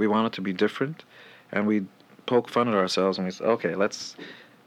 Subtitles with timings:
[0.00, 1.04] we wanted to be different,
[1.52, 1.84] and we
[2.24, 4.16] poke fun at ourselves and we said, okay, let's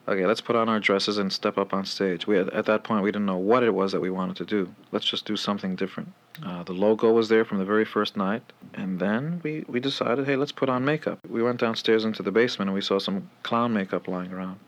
[0.07, 2.27] okay, let's put on our dresses and step up on stage.
[2.27, 4.61] We at that point we didn't know what it was that we wanted to do.
[4.91, 6.13] Let's just do something different.
[6.45, 8.43] Uh, the logo was there from the very first night,
[8.73, 11.19] and then we we decided, hey, let's put on makeup.
[11.27, 14.59] We went downstairs into the basement and we saw some clown makeup lying around,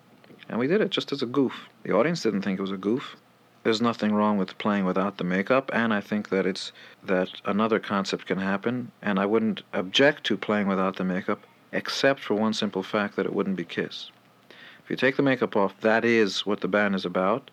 [0.49, 1.53] and we did it just as a goof.
[1.83, 3.15] The audience didn't think it was a goof.
[3.65, 6.71] There's nothing wrong with playing without the makeup, and I think that it's
[7.03, 11.39] that another concept can happen, and I wouldn't object to playing without the makeup,
[11.71, 14.11] except for one simple fact that it wouldn't be Kiss.
[14.83, 17.49] If you take the makeup off, that is what the band is about.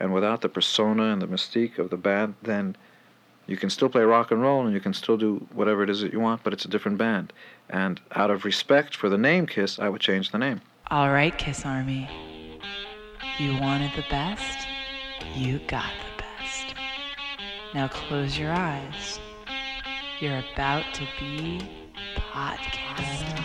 [0.00, 2.76] And without the persona and the mystique of the band, then
[3.46, 6.00] you can still play rock and roll and you can still do whatever it is
[6.00, 7.32] that you want, but it's a different band.
[7.70, 10.62] And out of respect for the name Kiss, I would change the name.
[10.90, 12.10] All right, Kiss Army.
[13.38, 14.66] You wanted the best,
[15.32, 16.74] you got the best.
[17.74, 19.18] Now close your eyes.
[20.20, 21.60] You're about to be
[22.16, 23.44] podcast.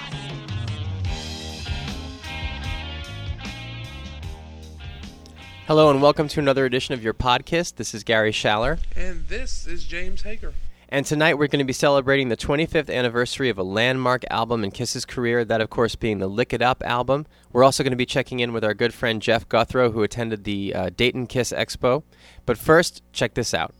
[5.67, 7.75] Hello and welcome to another edition of your podcast.
[7.75, 8.79] This is Gary Schaller.
[8.95, 10.53] And this is James Hager.
[10.91, 14.71] And tonight we're going to be celebrating the 25th anniversary of a landmark album in
[14.71, 17.27] Kiss's career, that of course being the Lick It Up album.
[17.53, 20.45] We're also going to be checking in with our good friend Jeff Guthrow, who attended
[20.45, 22.01] the uh, Dayton Kiss Expo.
[22.47, 23.75] But first, check this out.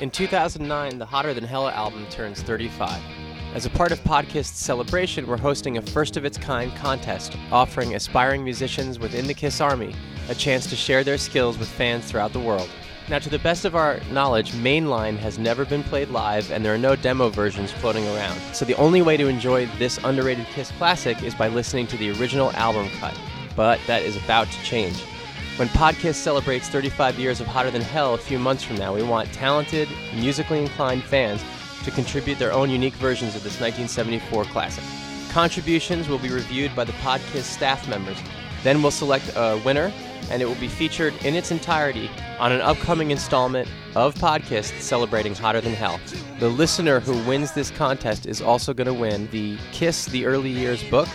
[0.00, 3.02] In 2009, the Hotter Than Hell album turns 35.
[3.54, 7.94] As a part of PodKISSt's celebration, we're hosting a first of its kind contest offering
[7.94, 9.94] aspiring musicians within the Kiss Army
[10.28, 12.68] a chance to share their skills with fans throughout the world.
[13.08, 16.74] Now, to the best of our knowledge, Mainline has never been played live and there
[16.74, 18.38] are no demo versions floating around.
[18.52, 22.10] So, the only way to enjoy this underrated Kiss classic is by listening to the
[22.20, 23.18] original album cut.
[23.54, 25.00] But that is about to change.
[25.56, 29.02] When PodKISSt celebrates 35 years of Hotter Than Hell a few months from now, we
[29.02, 31.42] want talented, musically inclined fans
[31.84, 34.84] to contribute their own unique versions of this 1974 classic.
[35.30, 38.18] Contributions will be reviewed by the podcast staff members.
[38.62, 39.92] Then we'll select a winner,
[40.30, 45.34] and it will be featured in its entirety on an upcoming installment of PodKISSt celebrating
[45.34, 46.00] Hotter Than Hell.
[46.40, 50.50] The listener who wins this contest is also going to win the Kiss the Early
[50.50, 51.08] Years book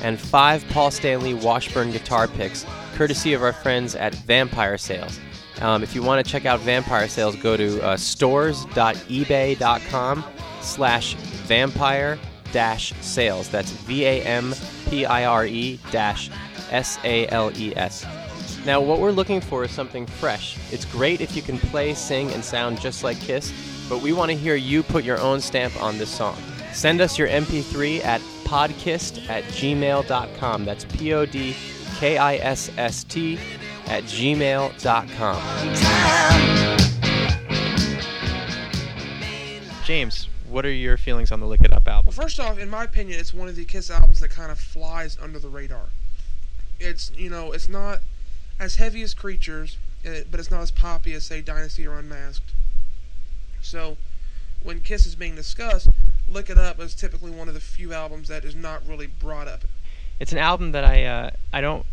[0.00, 2.64] and five Paul Stanley Washburn guitar picks,
[2.94, 5.18] courtesy of our friends at Vampire Sales.
[5.60, 10.24] Um, if you want to check out Vampire Sales, go to uh, stores.ebay.com
[10.60, 12.18] slash vampire
[12.52, 13.48] dash sales.
[13.48, 16.30] That's V-A-M-P-I-R-E dash
[16.70, 18.06] S-A-L-E-S.
[18.64, 20.58] Now, what we're looking for is something fresh.
[20.72, 23.52] It's great if you can play, sing, and sound just like Kiss,
[23.88, 26.36] but we want to hear you put your own stamp on this song.
[26.72, 30.64] Send us your MP3 at podkisst at gmail.com.
[30.64, 31.54] That's P O D
[31.98, 33.36] K I S S T
[33.86, 35.42] at gmail.com.
[39.84, 42.14] James, what are your feelings on the Lick It Up album?
[42.14, 44.60] Well, first off, in my opinion, it's one of the Kiss albums that kind of
[44.60, 45.86] flies under the radar.
[46.78, 47.98] It's, you know, it's not
[48.60, 52.52] as heavy as Creatures, eh, but it's not as poppy as, say, Dynasty or Unmasked.
[53.60, 53.96] So,
[54.62, 55.88] when Kiss is being discussed,
[56.28, 59.48] Lick It Up is typically one of the few albums that is not really brought
[59.48, 59.64] up.
[60.20, 61.86] It's an album that I uh, I don't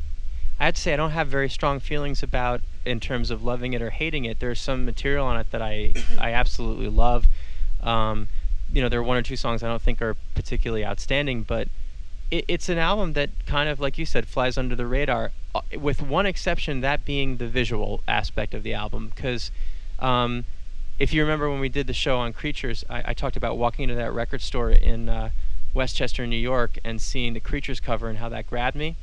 [0.59, 3.73] I have to say I don't have very strong feelings about in terms of loving
[3.73, 4.39] it or hating it.
[4.39, 7.27] There's some material on it that I I absolutely love.
[7.81, 8.27] Um,
[8.71, 11.67] you know, there are one or two songs I don't think are particularly outstanding, but
[12.31, 15.61] it, it's an album that kind of, like you said, flies under the radar, uh,
[15.79, 19.11] with one exception, that being the visual aspect of the album.
[19.13, 19.51] Because
[19.99, 20.45] um,
[20.99, 23.83] if you remember when we did the show on Creatures, I, I talked about walking
[23.83, 25.29] into that record store in uh,
[25.75, 28.95] Westchester, New York, and seeing the Creatures cover and how that grabbed me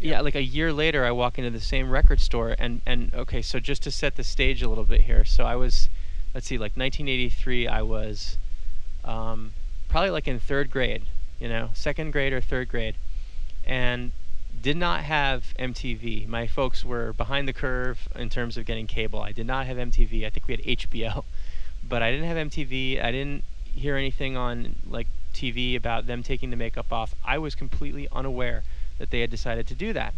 [0.00, 3.42] yeah, like a year later, I walk into the same record store, and and okay,
[3.42, 5.88] so just to set the stage a little bit here, so I was,
[6.34, 8.38] let's see, like 1983, I was,
[9.04, 9.52] um,
[9.88, 11.02] probably like in third grade,
[11.40, 12.94] you know, second grade or third grade,
[13.66, 14.12] and
[14.62, 16.28] did not have MTV.
[16.28, 19.20] My folks were behind the curve in terms of getting cable.
[19.20, 20.24] I did not have MTV.
[20.24, 21.24] I think we had HBO,
[21.88, 23.02] but I didn't have MTV.
[23.02, 25.08] I didn't hear anything on like
[25.38, 27.14] TV about them taking the makeup off.
[27.24, 28.64] I was completely unaware
[28.98, 30.14] that they had decided to do that.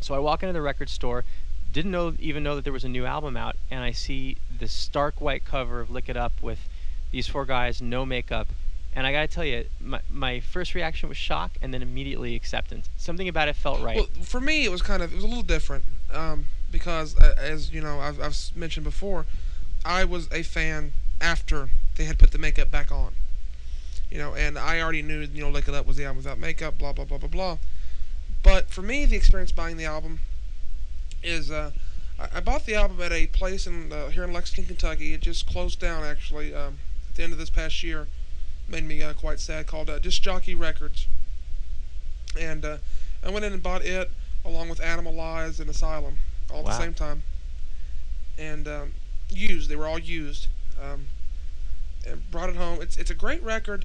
[0.00, 1.24] So I walk into the record store,
[1.72, 4.66] didn't know even know that there was a new album out, and I see the
[4.66, 6.68] stark white cover of Lick It Up with
[7.10, 8.48] these four guys, no makeup.
[8.94, 12.88] And I gotta tell you, my, my first reaction was shock and then immediately acceptance.
[12.96, 13.96] Something about it felt right.
[13.96, 15.84] Well, for me, it was kind of, it was a little different.
[16.12, 19.26] Um, because, uh, as you know, I've, I've mentioned before,
[19.84, 23.12] I was a fan after they had put the makeup back on.
[24.10, 26.38] You know, and I already knew, you know, Lick It Up was the album without
[26.38, 27.58] makeup, blah, blah, blah, blah, blah.
[28.42, 30.20] But for me, the experience buying the album
[31.22, 31.70] is uh,
[32.18, 35.14] I, I bought the album at a place in uh, here in Lexington, Kentucky.
[35.14, 36.78] It just closed down actually um,
[37.08, 38.08] at the end of this past year.
[38.68, 39.66] Made me uh, quite sad.
[39.66, 41.06] Called uh, Disc Jockey Records,
[42.38, 42.76] and uh,
[43.24, 44.10] I went in and bought it
[44.44, 46.18] along with Animalize and Asylum
[46.52, 47.22] all at the same time,
[48.38, 48.92] and um,
[49.28, 49.68] used.
[49.68, 50.46] They were all used.
[50.80, 51.06] Um,
[52.06, 52.80] and brought it home.
[52.80, 53.84] It's it's a great record.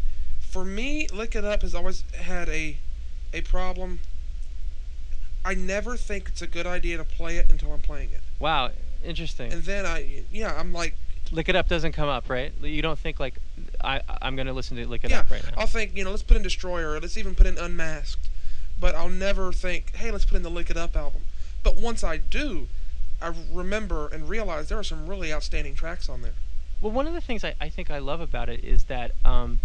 [0.56, 2.78] For me, Lick It Up has always had a
[3.34, 4.00] a problem.
[5.44, 8.22] I never think it's a good idea to play it until I'm playing it.
[8.40, 8.72] Wow,
[9.04, 9.52] interesting.
[9.52, 10.96] And then I, yeah, I'm like,
[11.30, 12.54] Lick It Up doesn't come up, right?
[12.62, 13.34] You don't think like
[13.84, 15.58] I I'm gonna listen to Lick It yeah, Up right now.
[15.58, 18.30] I'll think, you know, let's put in Destroyer, or let's even put in Unmasked.
[18.80, 21.24] But I'll never think, hey, let's put in the Lick It Up album.
[21.64, 22.70] But once I do,
[23.22, 26.36] I remember and realize there are some really outstanding tracks on there.
[26.80, 29.60] Well, one of the things I, I think I love about it is that um,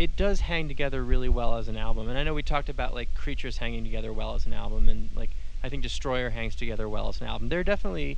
[0.00, 2.08] it does hang together really well as an album.
[2.08, 5.10] And I know we talked about like Creatures hanging together well as an album, and
[5.14, 5.28] like
[5.62, 7.50] I think Destroyer hangs together well as an album.
[7.50, 8.16] There are definitely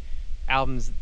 [0.49, 0.93] albums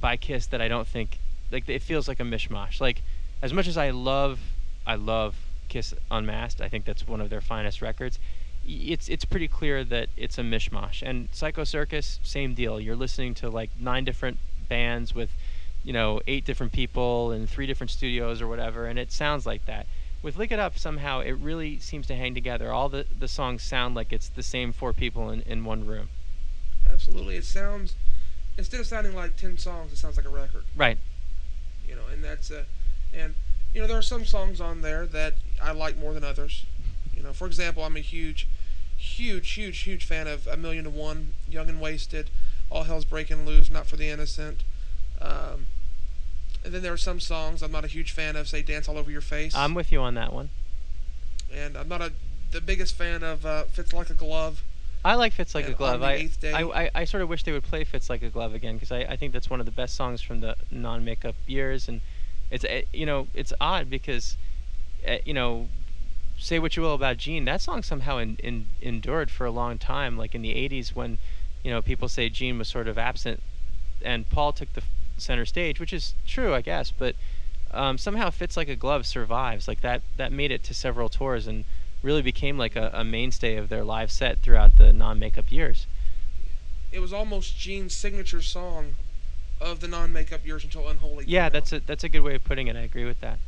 [0.00, 1.18] by Kiss that I don't think
[1.50, 2.80] like it feels like a mishmash.
[2.80, 3.02] Like
[3.42, 4.38] as much as I love
[4.86, 5.34] I love
[5.68, 8.20] Kiss Unmasked, I think that's one of their finest records.
[8.64, 11.02] It's it's pretty clear that it's a mishmash.
[11.02, 12.78] And Psycho Circus, same deal.
[12.78, 14.38] You're listening to like nine different
[14.68, 15.30] bands with
[15.82, 19.66] you know, eight different people in three different studios or whatever, and it sounds like
[19.66, 19.84] that.
[20.22, 22.72] With Lick It Up, somehow it really seems to hang together.
[22.72, 26.08] All the, the songs sound like it's the same four people in, in one room.
[26.88, 27.36] Absolutely.
[27.36, 27.94] It sounds,
[28.56, 30.64] instead of sounding like 10 songs, it sounds like a record.
[30.76, 30.98] Right.
[31.88, 32.64] you know, and that's uh,
[33.12, 33.34] and
[33.74, 36.66] you know there are some songs on there that I like more than others.
[37.16, 38.46] You know, for example, I'm a huge,
[38.96, 42.30] huge, huge, huge fan of A Million to One, Young and Wasted,
[42.70, 44.62] All Hell's Breaking Loose, Not for the Innocent.
[45.20, 45.66] Um,
[46.64, 48.98] and then there are some songs I'm not a huge fan of, say Dance All
[48.98, 49.54] Over Your Face.
[49.54, 50.50] I'm with you on that one.
[51.52, 52.12] and I'm not a
[52.52, 54.62] the biggest fan of uh, Fits Like a Glove.
[55.04, 56.02] I like Fits Like a Glove.
[56.02, 56.52] I, Day.
[56.52, 58.92] I, I, I sort of wish they would play Fits Like a Glove again because
[58.92, 61.88] I, I think that's one of the best songs from the non makeup years.
[61.88, 62.02] And
[62.50, 64.36] it's, eh, you know, it's odd because,
[65.08, 65.68] uh, you know,
[66.38, 69.78] say what you will about Gene, that song somehow in, in, endured for a long
[69.78, 70.16] time.
[70.16, 71.18] Like in the 80s when,
[71.64, 73.42] you know, people say Gene was sort of absent
[74.04, 74.82] and Paul took the
[75.22, 77.14] center stage, which is true, I guess, but
[77.70, 79.66] um, somehow Fits Like a Glove survives.
[79.66, 81.64] Like that, that made it to several tours and
[82.02, 85.86] really became like a, a mainstay of their live set throughout the non-makeup years.
[86.90, 88.94] It was almost Gene's signature song
[89.60, 91.24] of the non-makeup years until Unholy.
[91.26, 91.52] Yeah, came out.
[91.52, 92.76] that's a that's a good way of putting it.
[92.76, 93.38] I agree with that.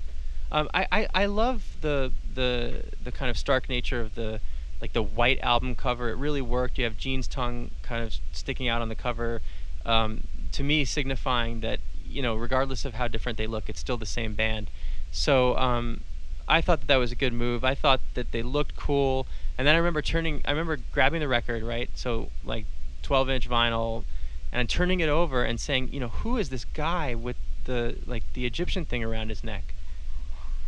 [0.52, 4.40] Um, I, I, I love the the the kind of stark nature of the
[4.80, 6.10] like the white album cover.
[6.10, 6.78] It really worked.
[6.78, 9.42] You have Gene's tongue kind of sticking out on the cover,
[9.84, 10.24] um,
[10.54, 14.06] to me signifying that you know regardless of how different they look, it's still the
[14.06, 14.70] same band.
[15.10, 16.00] So um,
[16.48, 17.64] I thought that that was a good move.
[17.64, 19.26] I thought that they looked cool,
[19.58, 20.42] and then I remember turning.
[20.44, 22.66] I remember grabbing the record right, so like
[23.02, 24.04] 12 inch vinyl,
[24.52, 28.22] and turning it over and saying, you know, who is this guy with the like
[28.34, 29.74] the Egyptian thing around his neck?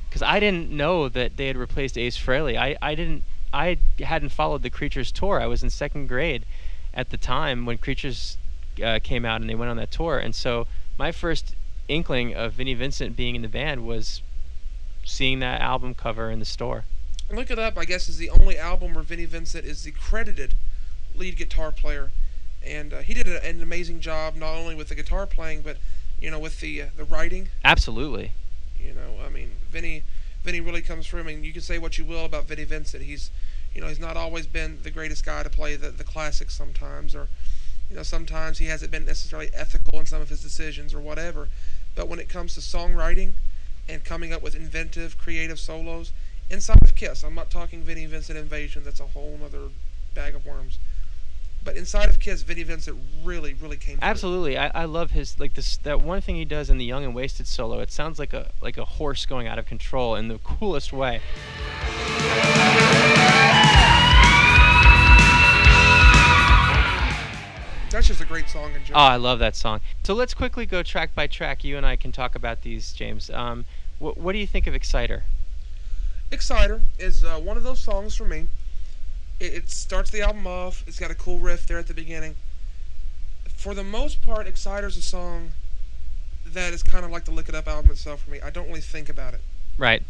[0.09, 2.57] Because I didn't know that they had replaced Ace Frehley.
[2.57, 3.23] I, I didn't
[3.53, 5.41] I hadn't followed the Creatures tour.
[5.41, 6.45] I was in second grade
[6.93, 8.39] at the time when Creatures
[8.83, 10.67] uh, came out and they went on that tour, and so
[10.99, 11.55] my first
[11.89, 14.23] inkling of Vinnie Vincent being in the band was
[15.05, 16.85] seeing that album cover in the store.
[17.31, 20.55] Lick It Up, I guess, is the only album where Vinnie Vincent is the credited
[21.15, 22.11] lead guitar player,
[22.65, 25.77] and uh, he did a, an amazing job not only with the guitar playing, but
[26.21, 27.49] you know, with the uh, the writing.
[27.65, 28.33] Absolutely.
[28.79, 30.03] You know, I mean, Vinnie,
[30.43, 31.21] Vinnie really comes through.
[31.21, 33.03] I mean, you can say what you will about Vinnie Vincent.
[33.03, 33.31] He's,
[33.75, 37.15] you know, he's not always been the greatest guy to play the the classics sometimes,
[37.15, 37.29] or,
[37.91, 41.49] you know, sometimes he hasn't been necessarily ethical in some of his decisions or whatever.
[41.95, 43.33] But when it comes to songwriting
[43.89, 46.13] and coming up with inventive, creative solos,
[46.51, 48.83] inside of Kiss, I'm not talking Vinnie Vincent Invasion.
[48.85, 49.69] That's a whole other
[50.15, 50.79] bag of worms.
[51.65, 53.99] But inside of Kiss, Vinnie Vincent really, really came.
[54.01, 57.05] Absolutely, I, I love his like this that one thing he does in the Young
[57.05, 57.81] and Wasted solo.
[57.81, 61.21] It sounds like a like a horse going out of control in the coolest way.
[67.97, 69.01] That's just a great song in general.
[69.01, 69.09] Oh.
[69.09, 69.81] I love that song.
[70.05, 71.65] So let's quickly go track by track.
[71.65, 73.31] You and I can talk about these, James.
[73.31, 73.65] Um,
[74.01, 75.23] wh- what do you think of Exciter?
[76.31, 78.49] Exciter is uh, one of those songs for me.
[79.41, 80.85] It, it starts the album off.
[80.87, 82.35] It's got a cool riff there at the beginning.
[83.57, 85.53] For the most part, Exciter's a song
[86.45, 88.43] that is kind of like the Lick It Up album itself for me.
[88.43, 89.41] I don't really think about it.
[89.79, 90.03] Right.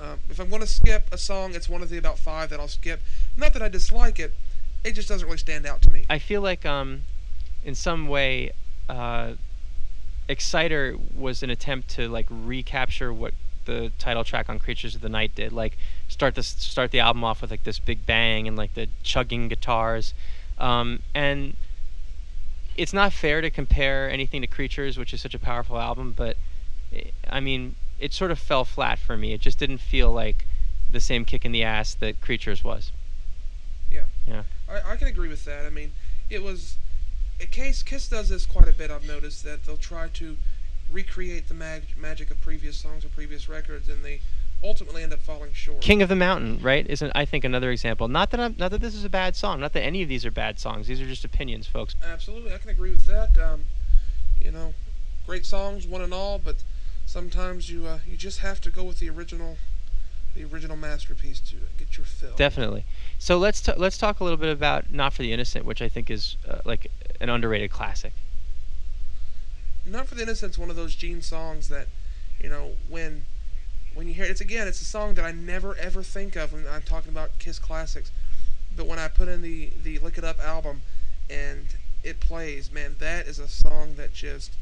[0.00, 2.60] Um, if I'm going to skip a song, it's one of the about five that
[2.60, 3.02] I'll skip.
[3.36, 4.34] Not that I dislike it,
[4.84, 6.04] it just doesn't really stand out to me.
[6.08, 7.02] I feel like um,
[7.64, 8.52] in some way,
[8.88, 9.32] uh,
[10.28, 15.08] Exciter was an attempt to like recapture what the title track on Creatures of the
[15.08, 15.52] Night did.
[15.52, 15.76] Like
[16.08, 19.48] start this start the album off with like this big bang and like the chugging
[19.48, 20.14] guitars,
[20.58, 21.56] um, and
[22.76, 26.36] it's not fair to compare anything to Creatures, which is such a powerful album, but
[27.28, 29.32] I mean, it sort of fell flat for me.
[29.32, 30.46] It just didn't feel like
[30.90, 32.92] the same kick in the ass that Creatures was.
[33.90, 34.04] Yeah.
[34.26, 34.42] Yeah.
[34.68, 35.64] I, I can agree with that.
[35.64, 35.92] I mean,
[36.30, 36.76] it was.
[37.40, 38.90] A case Kiss does this quite a bit.
[38.90, 40.36] I've noticed that they'll try to
[40.92, 44.20] recreate the mag- magic of previous songs or previous records, and they
[44.62, 45.80] ultimately end up falling short.
[45.80, 46.88] King of the Mountain, right?
[46.88, 48.08] Isn't I think another example.
[48.08, 49.60] Not that I'm, not that this is a bad song.
[49.60, 50.86] Not that any of these are bad songs.
[50.86, 51.94] These are just opinions, folks.
[52.04, 53.36] Absolutely, I can agree with that.
[53.36, 53.64] Um,
[54.40, 54.74] you know,
[55.26, 56.56] great songs, one and all, but
[57.06, 59.58] sometimes you uh, you just have to go with the original,
[60.34, 62.34] the original masterpiece to get your fill.
[62.36, 62.84] Definitely.
[63.18, 65.88] So let's t- let's talk a little bit about Not for the Innocent, which I
[65.88, 68.12] think is uh, like an underrated classic.
[69.86, 71.88] Not for the Innocent's one of those Gene songs that,
[72.40, 73.26] you know, when
[73.94, 76.52] when you hear it, it's again, it's a song that I never ever think of
[76.52, 78.10] when I'm talking about Kiss classics.
[78.76, 80.82] But when I put in the the Lick It Up album
[81.30, 81.66] and
[82.02, 84.56] it plays, man, that is a song that just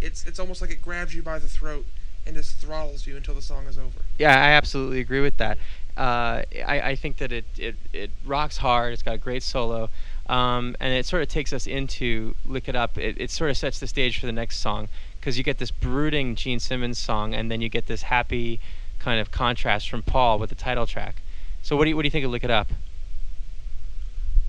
[0.00, 1.86] it's it's almost like it grabs you by the throat
[2.26, 4.00] and just throttles you until the song is over.
[4.18, 5.58] Yeah, I absolutely agree with that.
[5.96, 8.92] Uh, I, I think that it, it, it rocks hard.
[8.92, 9.90] It's got a great solo.
[10.28, 12.96] Um, and it sort of takes us into Lick It Up.
[12.96, 15.72] It, it sort of sets the stage for the next song because you get this
[15.72, 18.60] brooding Gene Simmons song, and then you get this happy
[19.00, 21.22] kind of contrast from Paul with the title track.
[21.62, 22.70] So what do you what do you think of Lick It Up?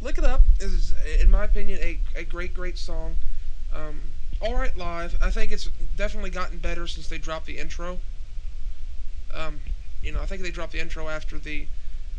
[0.01, 3.15] Lick It Up is, in my opinion, a, a great, great song.
[3.73, 4.01] Um,
[4.41, 5.17] all right live.
[5.21, 7.99] I think it's definitely gotten better since they dropped the intro.
[9.33, 9.59] Um,
[10.01, 11.67] you know, I think they dropped the intro after the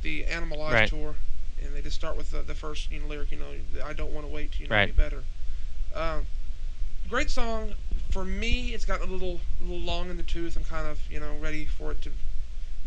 [0.03, 0.89] the Animalized Right.
[0.89, 1.15] tour,
[1.63, 3.31] and they just start with the, the first you know, lyric.
[3.33, 4.59] You know, I don't want to wait.
[4.59, 4.97] You know Right.
[4.97, 5.25] better.
[5.95, 6.27] Um,
[7.09, 7.75] great song.
[8.11, 10.57] For me, it's gotten a little a little long in the tooth.
[10.57, 12.11] I'm kind of you know ready for it to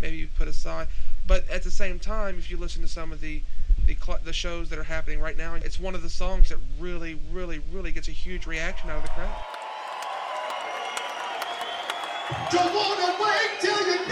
[0.01, 0.88] maybe put aside.
[1.27, 3.42] But at the same time, if you listen to some of the
[3.86, 7.20] the, the shows that are happening right now, it's one of the songs that really,
[7.32, 9.44] really, really gets a huge reaction out of the crowd.
[12.51, 14.05] Don't wanna wait till you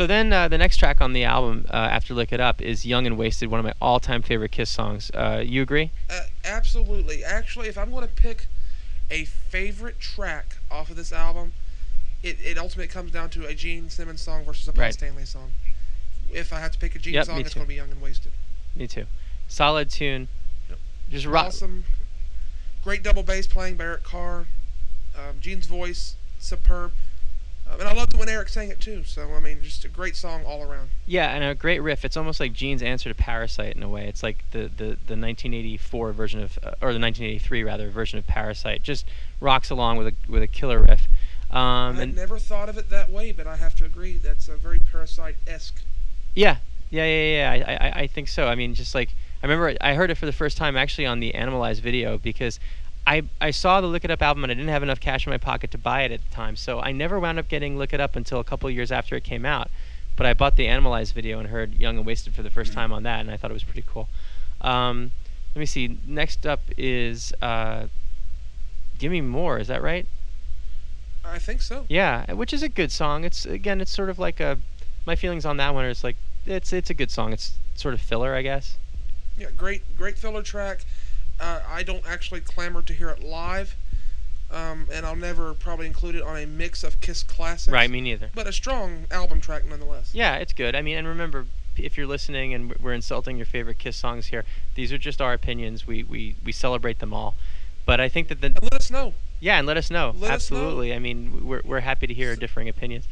[0.00, 2.86] So then uh, the next track on the album uh, after Lick It Up is
[2.86, 5.10] Young and Wasted, one of my all-time favorite Kiss songs.
[5.12, 5.90] Uh, you agree?
[6.08, 7.22] Uh, absolutely.
[7.22, 8.46] Actually, if I'm going to pick
[9.10, 11.52] a favorite track off of this album,
[12.22, 14.94] it, it ultimately comes down to a Gene Simmons song versus a Paul Right.
[14.94, 15.50] Stanley song.
[16.32, 18.00] If I have to pick a Gene Yep, song, it's going to be Young and
[18.00, 18.32] Wasted.
[18.74, 19.04] Me too.
[19.48, 20.28] Solid tune.
[20.70, 20.78] Yep.
[21.10, 21.48] Just rock.
[21.48, 21.84] Awesome.
[22.82, 24.46] Great double bass playing by Eric Carr.
[25.14, 26.92] Um, Gene's voice, superb.
[27.78, 29.04] And I loved it when Eric sang it too.
[29.04, 30.90] So, I mean, just a great song all around.
[31.06, 32.04] Yeah, and a great riff.
[32.04, 34.06] It's almost like Gene's answer to Parasite in a way.
[34.06, 38.26] It's like the, the, the 1984 version of, uh, or the 1983 rather version of
[38.26, 38.82] Parasite.
[38.82, 39.06] Just
[39.40, 41.06] rocks along with a with a killer riff.
[41.50, 44.56] Um, I never thought of it that way, but I have to agree that's a
[44.56, 45.82] very Parasite esque.
[46.34, 46.58] Yeah,
[46.90, 47.66] yeah, yeah, yeah.
[47.66, 48.46] I, I, I think so.
[48.46, 49.10] I mean, just like
[49.42, 52.60] I remember, I heard it for the first time actually on the Animalized video because
[53.06, 55.30] I I saw the Lick It Up album and I didn't have enough cash in
[55.30, 57.92] my pocket to buy it at the time, so I never wound up getting Lick
[57.92, 59.70] It Up until a couple years after it came out.
[60.16, 62.92] But I bought the Animalize video and heard Young and Wasted for the first time
[62.92, 64.08] on that, and I thought it was pretty cool.
[64.60, 65.12] Um,
[65.54, 65.98] let me see.
[66.06, 67.86] Next up is uh,
[68.98, 69.58] Give Me More.
[69.58, 70.06] Is that right?
[71.24, 71.86] I think so.
[71.88, 73.24] Yeah, which is a good song.
[73.24, 74.58] It's again, it's sort of like a
[75.06, 77.32] my feelings on that one are it's like it's it's a good song.
[77.32, 78.76] It's sort of filler, I guess.
[79.38, 80.84] Yeah, great, great filler track.
[81.40, 83.74] Uh, I don't actually clamor to hear it live,
[84.50, 87.72] um, and I'll never probably include it on a mix of Kiss classics.
[87.72, 88.30] Right, me neither.
[88.34, 90.10] But a strong album track nonetheless.
[90.12, 90.74] Yeah, it's good.
[90.76, 94.44] I mean, and remember, if you're listening and we're insulting your favorite Kiss songs here,
[94.74, 95.86] these are just our opinions.
[95.86, 97.34] We we we celebrate them all.
[97.86, 99.14] But I think that the And let us know.
[99.40, 100.14] yeah, and let us know.
[100.18, 100.58] Let us know.
[100.58, 100.92] Absolutely.
[100.92, 103.08] I mean, we're we're happy to hear S- differing opinions.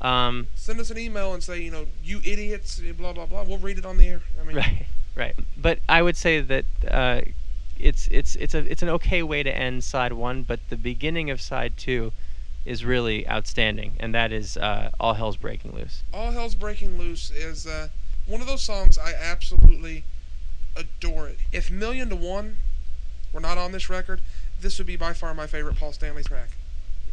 [0.00, 3.42] Um, Send us an email and say, you know, you idiots, blah blah blah.
[3.42, 4.20] We'll read it on the air.
[4.40, 5.34] I mean, right, right.
[5.56, 7.22] But I would say that uh,
[7.78, 11.30] it's it's it's a it's an okay way to end side one, but the beginning
[11.30, 12.12] of side two
[12.64, 16.02] is really outstanding, and that is uh, all hell's breaking loose.
[16.14, 17.88] All Hell's Breaking Loose is uh,
[18.26, 20.04] one of those songs I absolutely
[20.76, 21.38] adore it.
[21.50, 22.58] If Million to One
[23.32, 24.20] were not on this record,
[24.60, 26.50] this would be by far my favorite Paul Stanley track.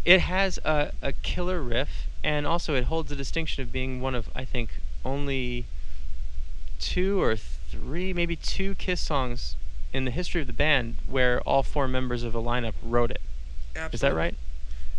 [0.06, 4.16] It has a, a killer riff, and also it holds the distinction of being one
[4.16, 5.66] of I think only
[6.80, 9.56] two or three, maybe two Kiss songs
[9.94, 13.22] in the history of the band where all four members of the lineup wrote it.
[13.76, 13.96] Absolutely.
[13.96, 14.36] Is that right?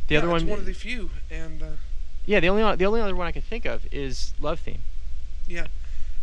[0.08, 1.66] The yeah, other it's one, one of the few, and uh,
[2.26, 4.82] yeah, the only the only other one I can think of is Love Theme.
[5.48, 5.66] yeah,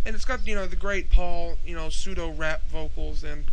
[0.05, 3.45] and it's got you know the great Paul, you know pseudo rap vocals, and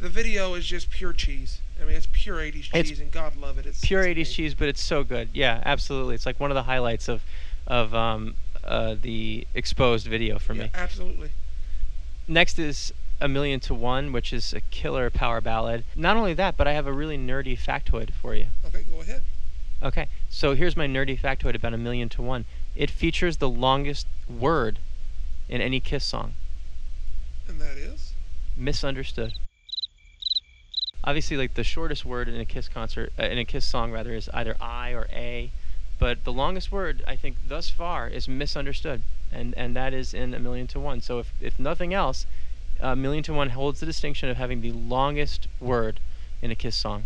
[0.00, 1.60] the video is just pure cheese.
[1.80, 3.66] I mean, it's pure '80s It's cheese, and God love it.
[3.66, 4.34] It's Pure it's 80s amazing.
[4.34, 5.30] cheese, but it's so good.
[5.32, 6.14] Yeah, absolutely.
[6.14, 7.22] It's like one of the highlights of
[7.66, 10.70] of um, uh, the exposed video for yeah, me.
[10.74, 11.30] absolutely.
[12.28, 15.84] Next is A Million to One, which is a killer power ballad.
[15.94, 18.46] Not only that, but I have a really nerdy factoid for you.
[18.66, 19.22] Okay, go ahead.
[19.82, 22.44] Okay, so here's my nerdy factoid about A Million to One.
[22.74, 24.78] It features the longest word
[25.48, 26.34] in any Kiss song.
[27.48, 28.12] And that is
[28.56, 29.34] Misunderstood.
[31.02, 34.14] Obviously, like the shortest word in a Kiss concert, uh, in a Kiss song rather,
[34.14, 35.50] is either I or A,
[35.98, 39.02] but the longest word I think thus far is misunderstood,
[39.32, 41.00] and and that is in A Million to One.
[41.00, 42.26] So if if nothing else,
[42.80, 46.00] A Million to One holds the distinction of having the longest word
[46.42, 47.04] in a Kiss song,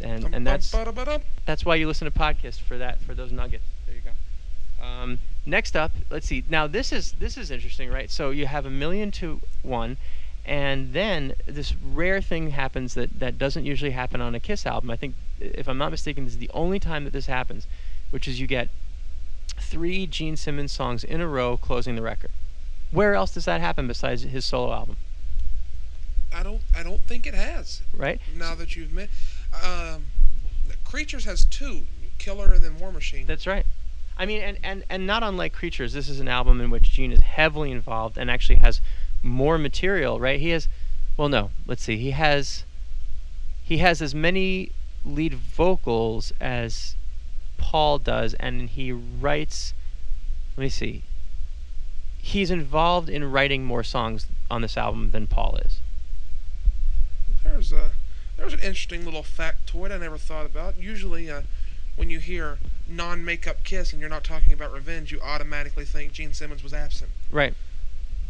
[0.00, 0.74] and and that's
[1.46, 3.64] that's why you listen to podcasts for that for those nuggets.
[3.86, 4.84] There you go.
[4.84, 6.44] Um, next up, let's see.
[6.48, 8.10] Now this is this is interesting, right?
[8.10, 9.96] So you have a million to one,
[10.44, 14.90] and then this rare thing happens that that doesn't usually happen on a Kiss album.
[14.90, 17.66] I think, if I'm not mistaken, this is the only time that this happens,
[18.10, 18.68] which is you get
[19.58, 22.30] three Gene Simmons songs in a row closing the record.
[22.90, 24.96] Where else does that happen besides his solo album,
[26.34, 27.82] I don't I don't think it has.
[27.94, 28.20] right?
[28.36, 29.08] Now that you've met,
[29.62, 30.06] um,
[30.84, 31.82] Creatures has two,
[32.18, 33.26] Killer and then War Machine.
[33.26, 33.66] That's right.
[34.16, 37.10] I mean, and, and, and not unlike Creatures, this is an album in which Gene
[37.10, 38.80] is heavily involved and actually has
[39.22, 40.38] more material, right?
[40.38, 40.68] He has,
[41.16, 42.64] well, no, let's see, he has,
[43.64, 44.70] he has as many
[45.04, 46.94] lead vocals as
[47.58, 49.74] Paul does, and he writes.
[50.56, 51.02] Let me see.
[52.18, 55.80] He's involved in writing more songs on this album than Paul is.
[57.44, 57.92] There's a
[58.36, 60.76] there's an interesting little factoid I never thought about.
[60.76, 61.42] Usually, uh,
[61.96, 66.32] when you hear non-makeup Kiss and you're not talking about Revenge, you automatically think Gene
[66.32, 67.10] Simmons was absent.
[67.30, 67.54] Right.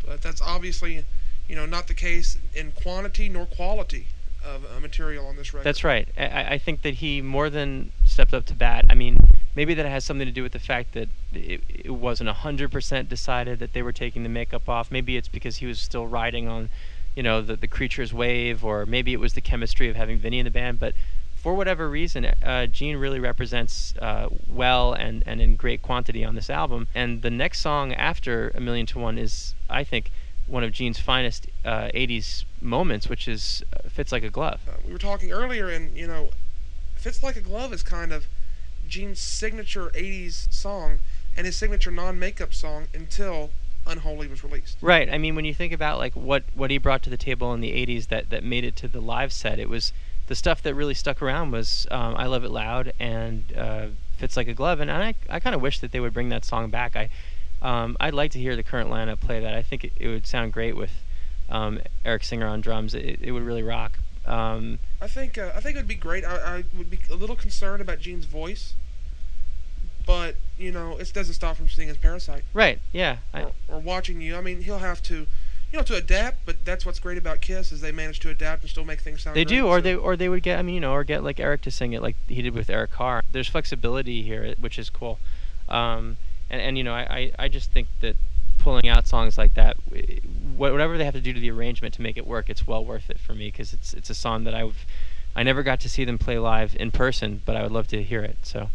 [0.04, 1.04] But that's obviously,
[1.48, 4.08] you know, not the case in quantity nor quality
[4.44, 5.64] of uh, material on this record.
[5.64, 6.06] That's right.
[6.18, 8.84] I- I, think that he more than stepped up to bat.
[8.90, 12.28] I mean, maybe that has something to do with the fact that it, it wasn't
[12.28, 14.90] 100% decided that they were taking the makeup off.
[14.90, 16.68] Maybe it's because he was still riding on,
[17.16, 20.38] you know, the, the creature's wave, or maybe it was the chemistry of having Vinnie
[20.38, 20.80] in the band.
[20.80, 20.94] But
[21.36, 26.34] for whatever reason, uh, Gene really represents uh, well and, and in great quantity on
[26.34, 26.88] this album.
[26.94, 30.10] And the next song after A Million to One is, I think,
[30.46, 34.60] one of Gene's finest uh, 80s moments, which is uh, Fits Like a Glove.
[34.68, 36.30] Uh, we were talking earlier, and you know,
[36.96, 38.26] "Fits Like a Glove" is kind of
[38.86, 40.98] Gene's signature '80s song
[41.36, 43.50] and his signature non-makeup song until
[43.86, 44.78] "Unholy" was released.
[44.80, 45.12] Right.
[45.12, 47.60] I mean, when you think about like what, what he brought to the table in
[47.60, 49.92] the '80s that, that made it to the live set, it was
[50.26, 54.36] the stuff that really stuck around was um, "I Love It Loud" and uh, "Fits
[54.36, 56.70] Like a Glove," and I I kind of wish that they would bring that song
[56.70, 56.96] back.
[56.96, 57.10] I
[57.62, 59.54] um, I'd like to hear the current lineup play that.
[59.54, 61.02] I think it, it would sound great with
[61.48, 62.94] um, Eric Singer on drums.
[62.94, 63.98] It, it would really rock.
[64.26, 66.24] Um, I think uh, I think it would be great.
[66.24, 68.74] I, I would be a little concerned about Gene's voice,
[70.06, 72.78] but you know, it doesn't stop from seeing his Parasite right.
[72.92, 73.18] Yeah.
[73.34, 74.36] Or, or watching you.
[74.36, 75.26] I mean, he'll have to,
[75.72, 76.46] you know, to adapt.
[76.46, 79.22] But that's what's great about Kiss is they manage to adapt and still make things
[79.22, 79.36] sound.
[79.36, 80.58] They great, do, or so- they or they would get.
[80.58, 82.70] I mean, you know, or get like Eric to sing it like he did with
[82.70, 83.22] Eric Carr.
[83.32, 85.18] There's flexibility here, which is cool.
[85.68, 86.18] Um,
[86.50, 88.16] and and you know, I, I I just think that
[88.58, 89.76] pulling out songs like that,
[90.56, 93.10] whatever they have to do to the arrangement to make it work, it's well worth
[93.10, 94.86] it for me because it's it's a song that I've
[95.36, 98.02] I never got to see them play live in person, but I would love to
[98.02, 98.36] hear it.
[98.42, 98.70] So,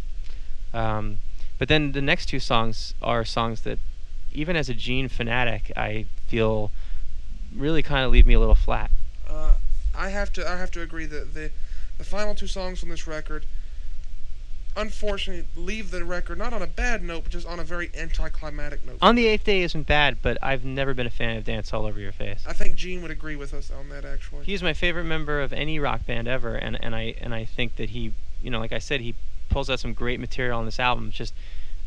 [0.73, 1.17] um,
[1.57, 3.79] but then the next two songs are songs that,
[4.33, 6.71] even as a Gene fanatic, I feel
[7.55, 8.91] really kind of leave me a little flat.
[9.27, 9.53] Uh,
[9.95, 11.51] I have to I have to agree that the
[11.97, 13.45] the final two songs on this record
[14.77, 18.85] unfortunately leave the record not on a bad note but just on a very anticlimactic
[18.85, 18.97] note.
[19.01, 21.85] On the Eighth Day isn't bad, but I've never been a fan of Dance All
[21.85, 22.43] Over Your Face.
[22.47, 24.45] I think Gene would agree with us on that actually.
[24.45, 27.75] He's my favorite member of any rock band ever, and, and I and I think
[27.75, 29.15] that he, you know, like I said, he
[29.49, 31.07] pulls out some great material on this album.
[31.09, 31.33] It's just,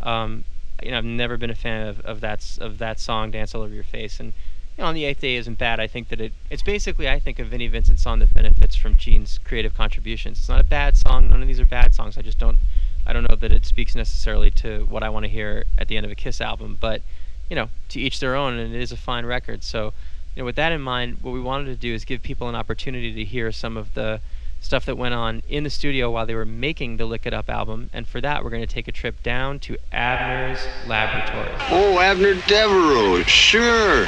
[0.01, 0.45] um,
[0.83, 3.63] you know, I've never been a fan of, of that of that song, Dance All
[3.63, 4.33] Over Your Face, and
[4.77, 5.81] you know, on the Eighth Day isn't bad.
[5.81, 8.97] I think that it it's basically I think a Vinnie Vincent song that benefits from
[8.97, 10.39] Gene's creative contributions.
[10.39, 11.29] It's not a bad song.
[11.29, 12.19] None of these are bad songs.
[12.19, 12.59] I just don't
[13.07, 15.97] I don't know that it speaks necessarily to what I want to hear at the
[15.97, 17.03] end of a Kiss album, but
[17.51, 19.63] you know, to each their own, and it is a fine record.
[19.63, 19.93] So,
[20.35, 22.55] you know, with that in mind, what we wanted to do is give people an
[22.55, 24.21] opportunity to hear some of the
[24.63, 27.51] stuff that went on in the studio while they were making the Lick It Up
[27.51, 31.51] album, and for that, we're going to take a trip down to Abner's laboratory.
[31.71, 34.07] Oh, Abner Devereaux, sure.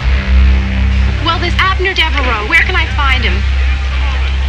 [1.26, 3.36] Well, this Abner Devereaux, where can I find him?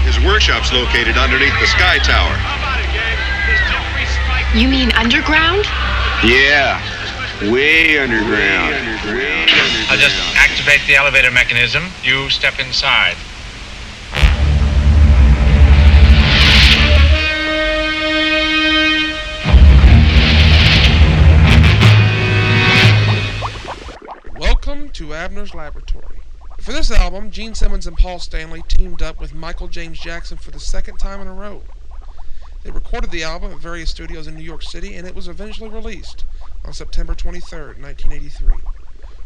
[0.05, 2.37] His workshop's located underneath the Sky Tower.
[4.55, 5.65] You mean underground?
[6.23, 6.79] Yeah,
[7.51, 8.75] way underground.
[9.89, 11.83] I'll just activate the elevator mechanism.
[12.03, 13.17] You step inside.
[25.15, 26.19] Abner's Laboratory.
[26.59, 30.51] For this album, Gene Simmons and Paul Stanley teamed up with Michael James Jackson for
[30.51, 31.63] the second time in a row.
[32.63, 35.69] They recorded the album at various studios in New York City and it was eventually
[35.69, 36.25] released
[36.63, 38.55] on September 23, 1983.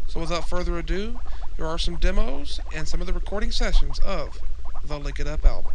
[0.07, 1.19] So without further ado,
[1.57, 4.39] there are some demos and some of the recording sessions of
[4.83, 5.73] the Lick It Up album.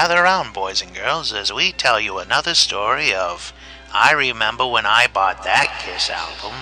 [0.00, 3.52] Gather around, boys and girls, as we tell you another story of
[3.92, 6.58] I Remember When I Bought That Kiss album.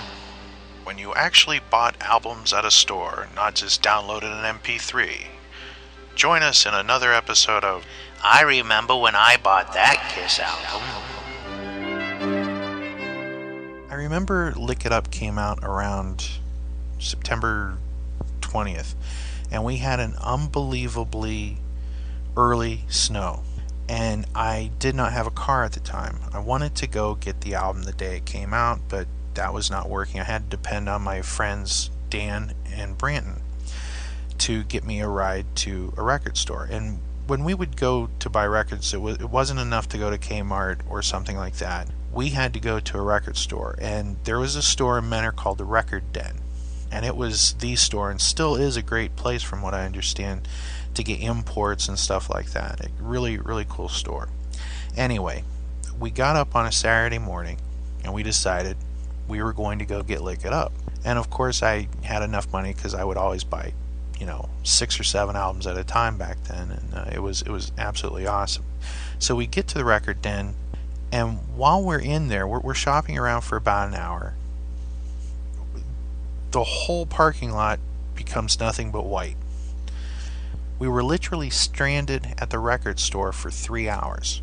[0.83, 5.27] When you actually bought albums at a store, not just downloaded an MP3.
[6.17, 7.87] Join us in another episode of
[8.25, 10.83] I Remember When I Bought That Kiss album.
[13.89, 16.29] I remember Lick It Up came out around
[16.99, 17.79] September
[18.41, 18.97] 20th,
[19.49, 21.59] and we had an unbelievably
[22.39, 23.43] early snow.
[23.89, 26.19] And I did not have a car at the time.
[26.33, 29.71] I wanted to go get the album the day it came out, but that was
[29.71, 30.21] not working.
[30.21, 33.41] I had to depend on my friends Dan and Branton
[34.39, 36.69] to get me a ride to a record store.
[36.71, 40.11] And when we would go to buy records, it, was, it wasn't enough to go
[40.11, 41.89] to Kmart or something like that.
[42.13, 45.33] We had to go to a record store, and there was a store in Mentor
[45.33, 46.39] called the Record Den.
[46.91, 50.49] And it was the store, and still is a great place from what I understand
[50.99, 52.85] to get imports and stuff like that.
[52.85, 54.29] A really, really cool store.
[54.97, 55.45] Anyway,
[55.99, 57.57] we got up on a Saturday morning
[58.03, 58.77] and we decided
[59.29, 60.73] we were going to go get Lick It Up.
[61.05, 63.73] And of course, I had enough money because I would always buy,
[64.19, 67.43] you know, six or seven albums at a time back then, and uh, it was
[67.43, 68.65] it was absolutely awesome.
[69.21, 70.55] So we get to the record den,
[71.13, 74.35] and while we're in there, we're, we're shopping around for about an hour.
[76.51, 77.79] The whole parking lot
[78.17, 79.37] becomes nothing but white.
[80.79, 84.43] We were literally stranded at the record store for three hours.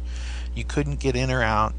[0.54, 1.74] You couldn't get in or out.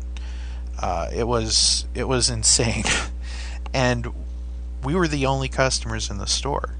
[0.78, 2.84] Uh, it was it was insane,
[3.74, 4.12] and
[4.84, 6.74] we were the only customers in the store.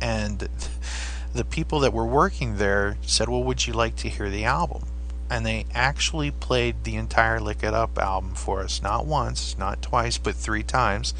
[0.00, 0.48] And
[1.34, 4.84] the people that were working there said, "Well, would you like to hear the album?"
[5.28, 9.82] And they actually played the entire "Lick It Up" album for us, not once, not
[9.82, 11.12] twice, but three times.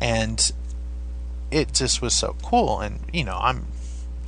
[0.00, 0.52] And
[1.50, 2.80] it just was so cool.
[2.80, 3.66] And you know, I'm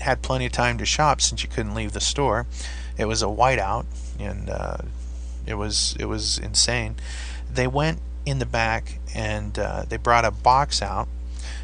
[0.01, 2.47] had plenty of time to shop since you couldn't leave the store.
[2.97, 3.87] It was a whiteout,
[4.19, 4.79] and uh,
[5.47, 6.97] it was it was insane.
[7.53, 11.09] They went in the back and uh, they brought a box out.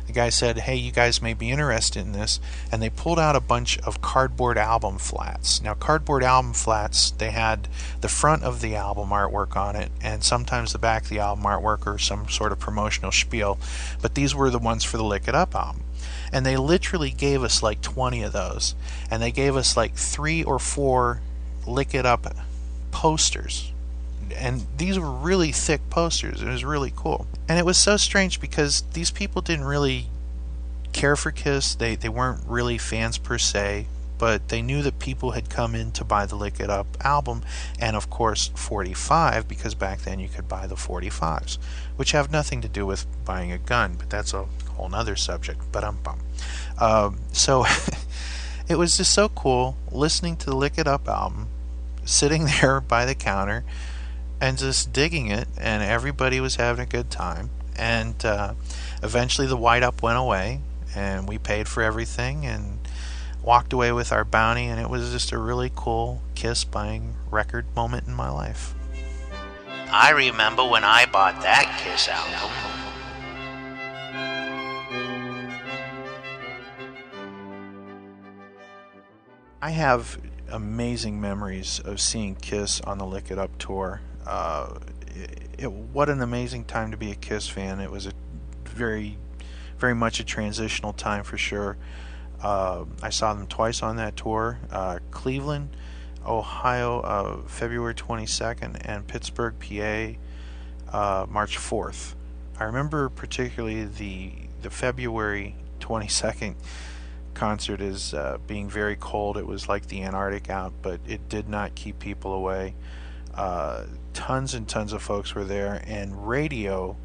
[0.07, 3.37] The guy said, "Hey, you guys may be interested in this," and they pulled out
[3.37, 5.63] a bunch of cardboard album flats.
[5.63, 7.69] Now, cardboard album flats, they had
[8.01, 11.45] the front of the album artwork on it, and sometimes the back of the album
[11.45, 13.59] artwork or some sort of promotional spiel.
[14.01, 15.85] But these were the ones for the Lick It Up album
[16.33, 18.75] and they literally gave us like 20 of those.
[19.11, 21.21] And they gave us like three or four
[21.67, 22.27] lick it up
[22.91, 23.73] posters.
[24.35, 26.41] And these were really thick posters.
[26.41, 27.27] It was really cool.
[27.49, 30.07] And it was so strange because these people didn't really
[30.93, 31.75] care for kiss.
[31.75, 33.87] They, they weren't really fans per se
[34.23, 37.43] but they knew that people had come in to buy the lick it up album
[37.81, 41.59] and of course 45 because back then you could buy the 45s
[41.97, 44.47] which have nothing to do with buying a gun but that's a
[44.83, 45.61] whole nother subject.
[45.71, 45.99] But um,
[46.79, 47.65] um, so
[48.69, 51.49] it was just so cool listening to the Lick It Up album,
[52.05, 53.65] sitting there by the counter,
[54.41, 57.51] and just digging it, and everybody was having a good time.
[57.77, 58.55] And uh,
[59.03, 60.61] eventually, the white up went away,
[60.95, 62.79] and we paid for everything, and
[63.43, 67.67] walked away with our bounty, and it was just a really cool Kiss buying record
[67.75, 68.75] moment in my life.
[69.91, 72.51] I remember when I bought that Kiss album.
[79.61, 80.19] I have
[80.51, 84.01] amazing memories of seeing Kiss on the Lick It Up tour.
[84.27, 84.79] Uh,
[85.15, 87.81] it, it, what an amazing time to be a Kiss fan.
[87.81, 88.13] It was a
[88.65, 89.19] very,
[89.79, 91.77] very much a transitional time for sure.
[92.43, 94.59] Uh, I saw them twice on that tour.
[94.71, 95.77] Uh, Cleveland,
[96.27, 100.19] Ohio, uh, February 22nd, and Pittsburgh, PA,
[100.97, 102.15] uh, March 4th.
[102.59, 104.33] I remember particularly the
[104.63, 106.55] the February 22nd
[107.35, 109.37] concert as uh, being very cold.
[109.37, 112.75] It was like the Antarctic out, but it did not keep people away.
[113.35, 116.97] Uh, tons and tons of folks were there, and radio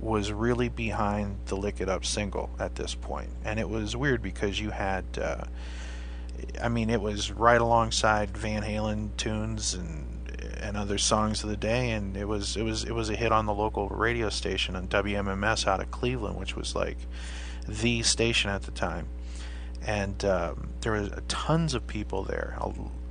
[0.00, 3.30] was really behind the Lick It Up single at this point.
[3.44, 5.44] And it was weird because you had, uh,
[6.60, 10.20] I mean, it was right alongside Van Halen tunes and
[10.60, 13.32] and other songs of the day, and it was it was it was a hit
[13.32, 16.98] on the local radio station on WMMS out of Cleveland, which was like
[17.66, 19.08] the station at the time.
[19.82, 22.58] And um, there was tons of people there,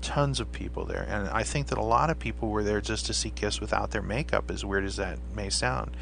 [0.01, 3.07] tons of people there, and I think that a lot of people were there just
[3.07, 5.97] to see Kiss without their makeup, as weird as that may sound.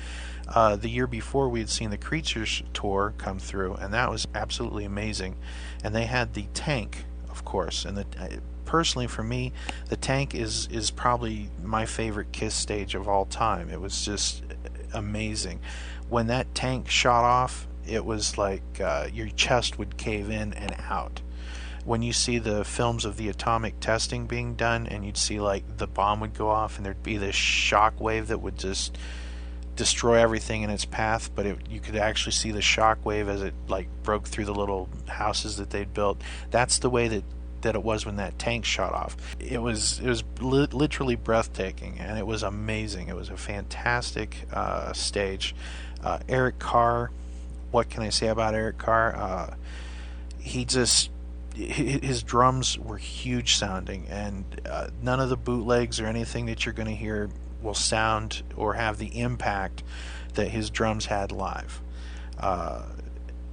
[0.47, 4.27] Uh, the year before, we had seen the Creatures tour come through, and that was
[4.33, 5.35] absolutely amazing.
[5.83, 8.05] And they had the tank, of course, and the
[8.67, 9.53] personally for me,
[9.89, 13.69] the tank is is probably my favorite Kiss stage of all time.
[13.69, 14.43] It was just
[14.93, 15.59] amazing.
[16.09, 20.75] When that tank shot off, it was like uh, your chest would cave in and
[20.89, 21.21] out.
[21.85, 25.77] When you see the films of the atomic testing being done, and you'd see like
[25.77, 28.97] the bomb would go off, and there'd be this shock wave that would just
[29.77, 33.41] destroy everything in its path, but it, you could actually see the shock wave as
[33.41, 36.21] it like broke through the little houses that they'd built.
[36.51, 37.23] That's the way that
[37.61, 39.15] that it was when that tank shot off.
[39.39, 43.07] It was it was li- literally breathtaking, and it was amazing.
[43.07, 45.55] It was a fantastic uh, stage.
[46.03, 47.11] Uh, Eric Carr,
[47.71, 49.15] what can I say about Eric Carr?
[49.15, 49.55] Uh,
[50.39, 51.11] he just
[51.55, 56.73] his drums were huge sounding, and uh, none of the bootlegs or anything that you're
[56.73, 57.29] going to hear
[57.61, 59.83] will sound or have the impact
[60.35, 61.81] that his drums had live.
[62.39, 62.83] Uh,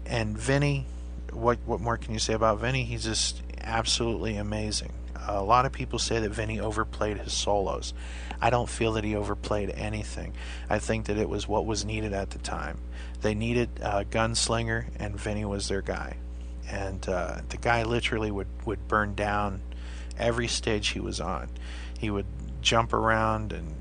[0.06, 0.86] and Vinnie,
[1.32, 2.84] what what more can you say about Vinnie?
[2.84, 4.92] He's just absolutely amazing.
[5.26, 7.94] A lot of people say that Vinnie overplayed his solos.
[8.40, 10.34] I don't feel that he overplayed anything.
[10.68, 12.78] I think that it was what was needed at the time.
[13.22, 16.18] They needed a gunslinger, and Vinnie was their guy.
[16.68, 19.62] And uh, the guy literally would, would burn down
[20.18, 21.48] every stage he was on.
[21.98, 22.26] He would
[22.60, 23.74] jump around, and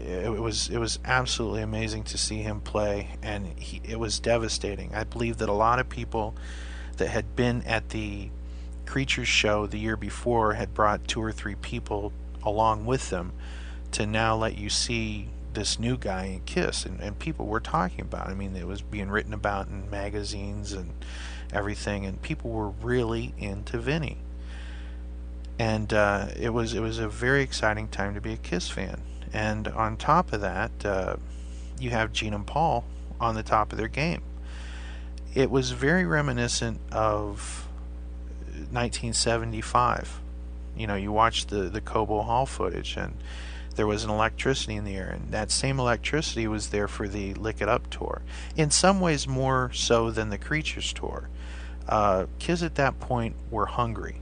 [0.00, 3.16] it, was it was absolutely amazing to see him play.
[3.22, 4.94] And he, it was devastating.
[4.94, 6.34] I believe that a lot of people
[6.96, 8.30] that had been at the
[8.86, 13.32] Creatures show the year before had brought two or three people along with them
[13.92, 18.00] to now let you see this new guy in Kiss, and, and people were talking
[18.00, 18.28] about.
[18.28, 20.92] I mean, it was being written about in magazines and
[21.52, 24.18] everything, and people were really into Vinnie.
[25.58, 29.02] And uh, it was it was a very exciting time to be a Kiss fan.
[29.32, 31.16] And on top of that, uh,
[31.78, 32.84] you have Gene and Paul
[33.20, 34.22] on the top of their game.
[35.34, 37.68] It was very reminiscent of
[38.72, 40.20] 1975.
[40.76, 43.14] You know, you watch the the Cobo Hall footage, and
[43.76, 47.34] there was an electricity in the air, and that same electricity was there for the
[47.34, 48.22] Lick It Up tour.
[48.56, 51.28] In some ways, more so than the Creatures tour.
[51.88, 54.20] Uh, kids at that point were hungry,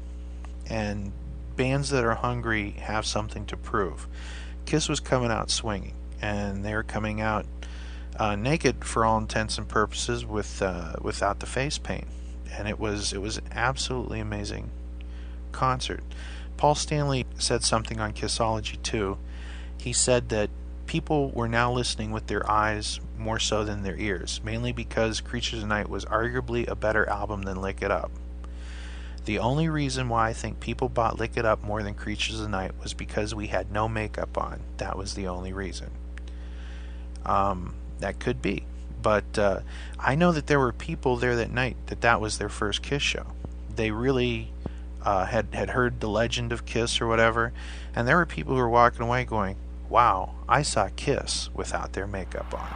[0.69, 1.13] and
[1.57, 4.07] bands that are hungry have something to prove.
[4.69, 7.47] Kiss was coming out swinging, and they were coming out
[8.17, 12.07] uh, naked for all intents and purposes, with uh, without the face paint
[12.57, 14.71] and it was it was an absolutely amazing
[15.53, 16.03] concert.
[16.57, 19.19] Paul Stanley said something on Kissology too.
[19.79, 20.51] He said that
[20.87, 25.63] people were now listening with their eyes more so than their ears, mainly because Creatures
[25.63, 28.11] of Night was arguably a better album than Lick It Up.
[29.29, 32.41] The only reason why I think people bought Lick It Up more than Creatures of
[32.41, 34.61] the Night was because we had no makeup on.
[34.79, 35.91] That was the only reason.
[37.27, 38.65] Um, that could be.
[39.03, 39.61] But uh,
[39.99, 43.03] I know that there were people there that night that that was their first Kiss
[43.03, 43.27] show.
[43.77, 44.51] They really
[45.03, 47.53] uh, had had heard the legend of Kiss or whatever,
[47.95, 49.57] and there were people who were walking away going,
[49.91, 52.67] "Wow, I saw Kiss without their makeup on."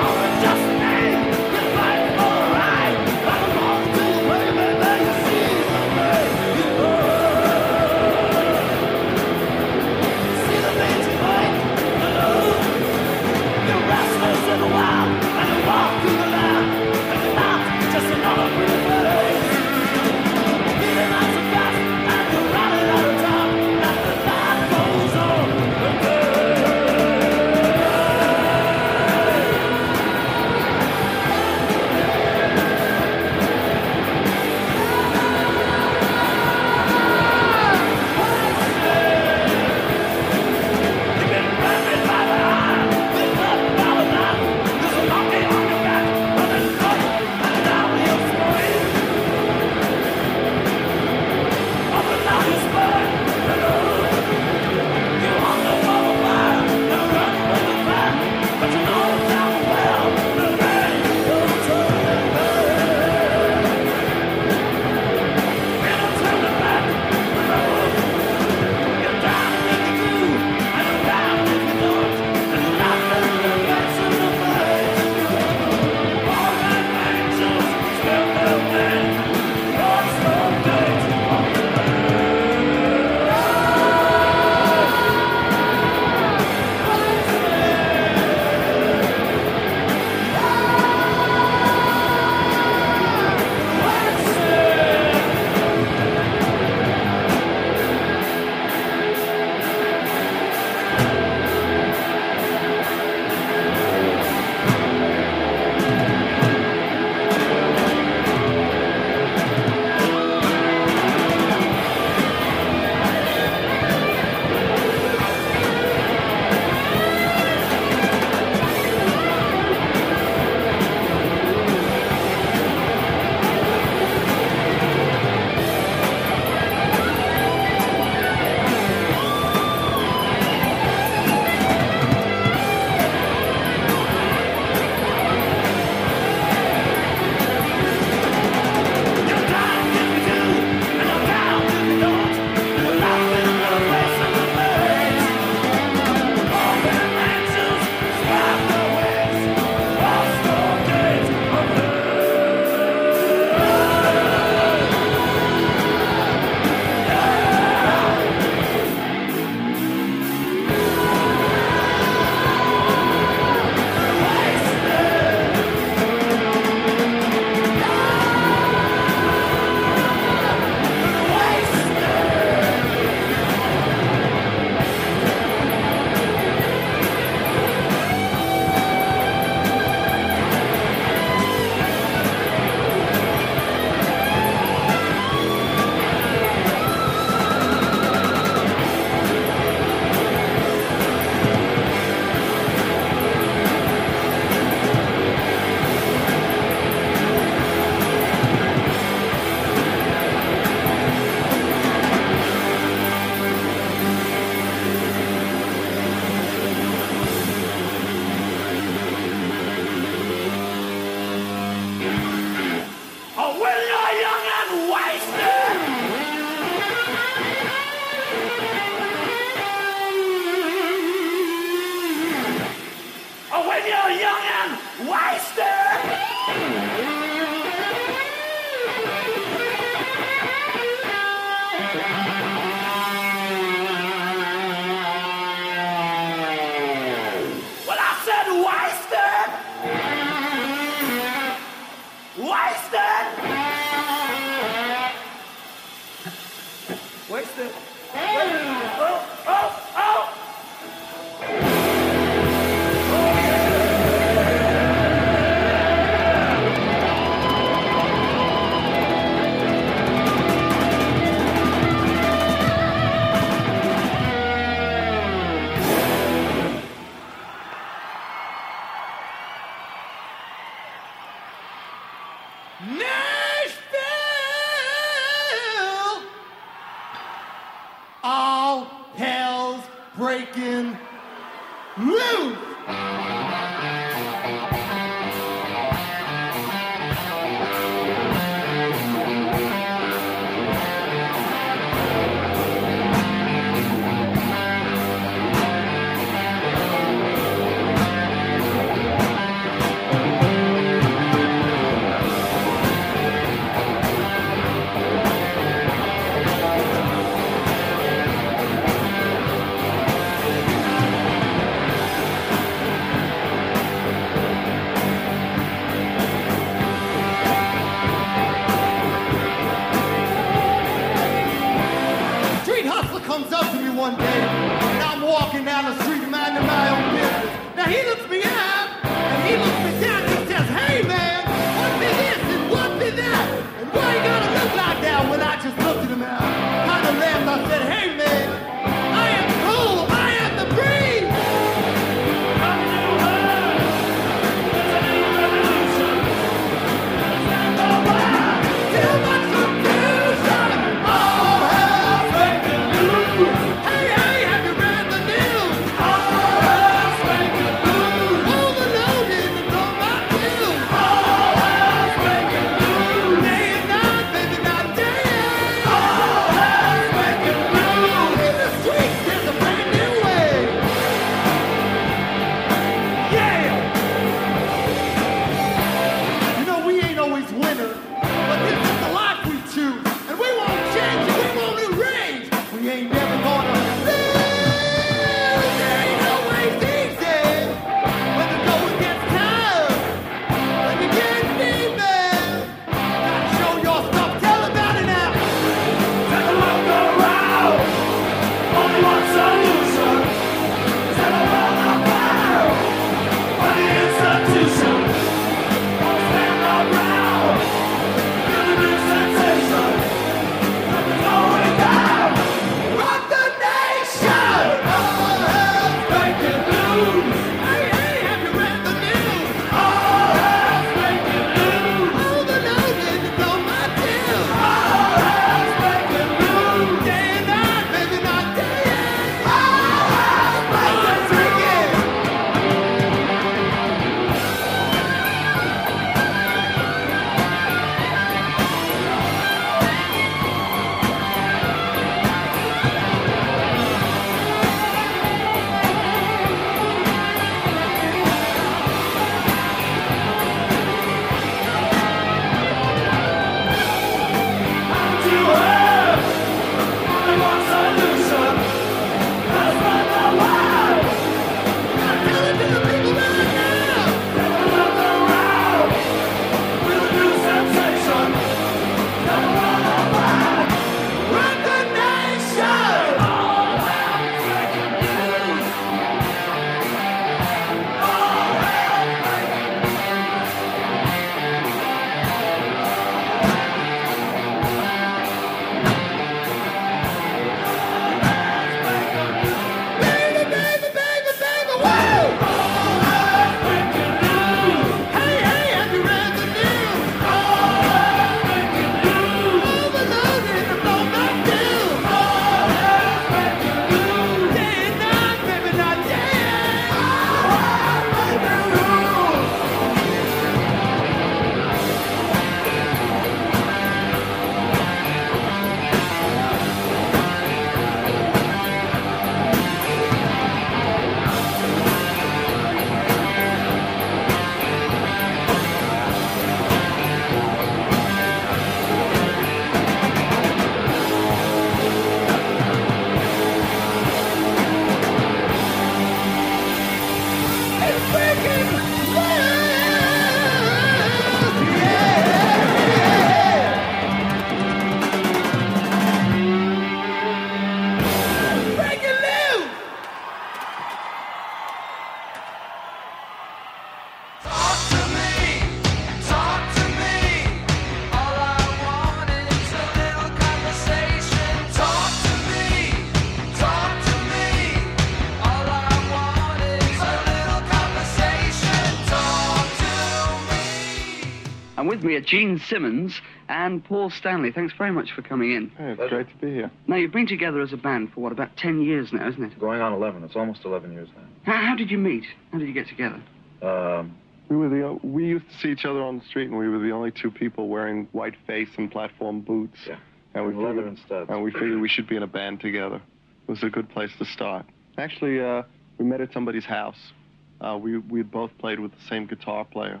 [572.02, 574.50] With me are Gene Simmons and Paul Stanley.
[574.52, 575.70] Thanks very much for coming in.
[575.70, 576.70] Hey, it's great to be here.
[576.86, 579.58] Now, you've been together as a band for what, about 10 years now, isn't it?
[579.58, 580.24] Going on 11.
[580.24, 581.22] It's almost 11 years now.
[581.44, 582.24] How, how did you meet?
[582.50, 583.22] How did you get together?
[583.62, 584.16] Um,
[584.48, 586.78] We were the we used to see each other on the street, and we were
[586.78, 589.78] the only two people wearing white face and platform boots.
[589.86, 589.96] Yeah.
[590.34, 591.30] And we Leather figured, and studs.
[591.30, 592.96] and we figured we should be in a band together.
[592.96, 594.66] It was a good place to start.
[594.98, 595.62] Actually, uh,
[595.98, 597.12] we met at somebody's house.
[597.60, 600.00] Uh, we we had both played with the same guitar player.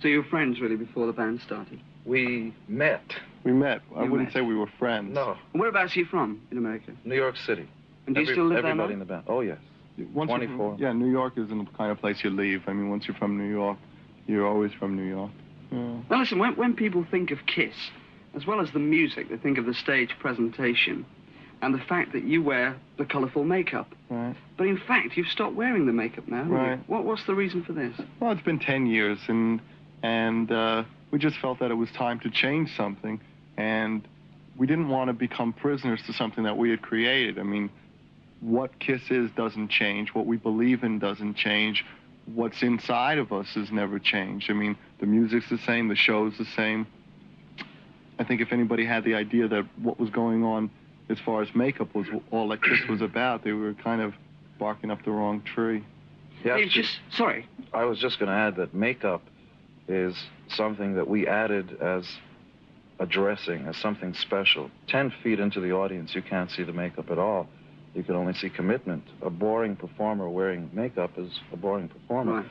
[0.00, 1.80] So you were friends, really, before the band started?
[2.04, 3.02] we met.
[3.44, 3.82] We met.
[3.94, 4.32] I You wouldn't met.
[4.32, 5.14] say we were friends.
[5.14, 6.92] No, And whereabouts are you from in America?
[7.04, 7.68] New York City.
[8.06, 9.24] And do you still live there Everybody in the band.
[9.26, 9.58] Oh, yes.
[10.14, 10.72] Once 24.
[10.74, 12.62] From, yeah, New York isn't the kind of place you leave.
[12.66, 13.76] I mean, once you're from New York,
[14.26, 15.30] you're always from New York.
[15.70, 15.98] Yeah.
[16.08, 17.74] Now, listen, when, when people think of Kiss,
[18.34, 21.04] as well as the music, they think of the stage presentation
[21.60, 23.94] and the fact that you wear the colourful makeup.
[24.08, 24.34] Right.
[24.56, 26.44] But in fact, you've stopped wearing the makeup now.
[26.44, 26.80] Right.
[26.88, 27.98] What, what's the reason for this?
[28.20, 29.60] Well, it's been 10 years, and
[30.02, 33.20] and uh, we just felt that it was time to change something,
[33.56, 34.06] and
[34.56, 37.38] we didn't want to become prisoners to something that we had created.
[37.38, 37.70] I mean,
[38.40, 40.14] what Kiss is doesn't change.
[40.14, 41.84] What we believe in doesn't change.
[42.26, 44.50] What's inside of us has never changed.
[44.50, 46.86] I mean, the music's the same, the show's the same.
[48.18, 50.70] I think if anybody had the idea that what was going on
[51.08, 54.12] as far as makeup was all that Kiss was about, they were kind of
[54.58, 55.84] barking up the wrong tree.
[56.44, 57.46] You have just sorry.
[57.72, 59.22] I was just going to add that makeup
[59.88, 60.14] is
[60.48, 62.04] something that we added as
[63.00, 64.70] a dressing, as something special.
[64.86, 67.48] Ten feet into the audience, you can't see the makeup at all.
[67.94, 69.04] You can only see commitment.
[69.22, 72.44] A boring performer wearing makeup is a boring performer.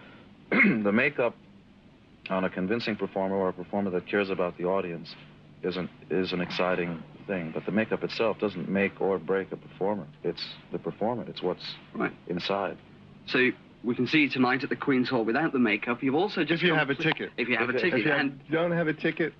[0.51, 0.83] Right.
[0.83, 1.35] the makeup
[2.29, 5.15] on a convincing performer or a performer that cares about the audience
[5.63, 7.51] is an, is an exciting thing.
[7.53, 10.07] But the makeup itself doesn't make or break a performer.
[10.23, 11.25] It's the performer.
[11.27, 12.13] It's what's Right.
[12.27, 12.77] inside.
[13.27, 13.51] So
[13.83, 16.01] we can see you tonight at the Queen's Hall without the makeup.
[16.03, 17.31] You've also just If you have a ticket.
[17.37, 17.99] If you have a ticket.
[17.99, 19.33] If you have- and don't have a ticket,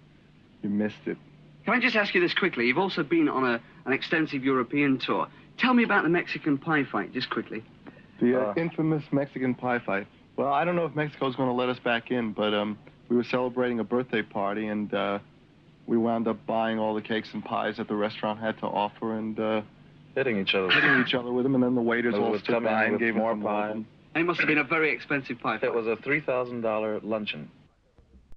[0.63, 1.17] you missed it.
[1.65, 2.67] can I just ask you this quickly?
[2.67, 5.27] You've also been on a, an extensive European tour.
[5.57, 7.63] Tell me about the Mexican pie fight, just quickly.
[8.21, 8.53] The uh, Uh.
[8.57, 10.07] infamous Mexican pie fight.
[10.37, 12.77] Well, I don't know if Mexico's going to let us back in, but um,
[13.09, 15.17] we were celebrating a birthday party, and uh,
[15.87, 19.17] we wound up buying all the cakes and pies that the restaurant had to offer,
[19.17, 19.61] and uh,
[20.15, 20.69] Hitting each other.
[20.71, 21.53] hitting each other with them.
[21.55, 23.83] And then the waiters all stood by and gave more us some pie.
[24.15, 25.63] It must have been a very expensive fight.
[25.63, 27.51] It was a $3,000 luncheon.